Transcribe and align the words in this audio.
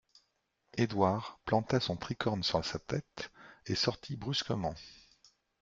Édouard 0.77 1.37
planta 1.45 1.79
son 1.79 1.95
tricorne 1.95 2.41
sur 2.41 2.65
sa 2.65 2.79
tête 2.79 3.31
et 3.67 3.75
sortit 3.75 4.15
brusquement. 4.15 4.73